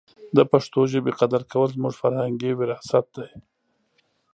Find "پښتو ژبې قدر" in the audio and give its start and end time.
0.51-1.41